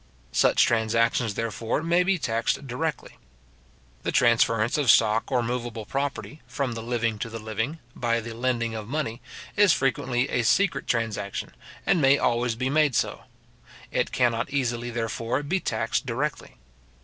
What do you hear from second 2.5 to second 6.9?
directly. The transference of stock or moveable property, from the